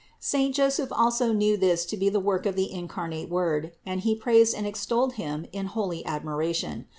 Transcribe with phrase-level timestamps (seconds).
[0.19, 4.15] Saint Joseph also knew this to be the work of the incarnate Word; and He
[4.15, 6.87] praised and extolled Him in holy admiration.